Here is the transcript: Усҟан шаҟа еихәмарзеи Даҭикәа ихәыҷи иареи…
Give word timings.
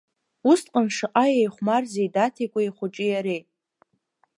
Усҟан 0.51 0.87
шаҟа 0.95 1.25
еихәмарзеи 1.39 2.13
Даҭикәа 2.13 2.61
ихәыҷи 2.63 3.07
иареи… 3.09 3.41